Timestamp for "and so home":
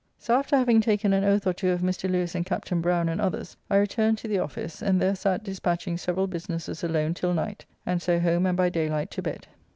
7.85-8.47